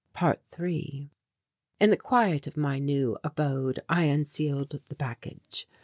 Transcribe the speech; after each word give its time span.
~3~ 0.15 1.11
In 1.79 1.91
the 1.91 1.95
quiet 1.95 2.47
of 2.47 2.57
my 2.57 2.79
new 2.79 3.19
abode 3.23 3.79
I 3.87 4.05
unsealed 4.05 4.81
the 4.89 4.95
package. 4.95 5.67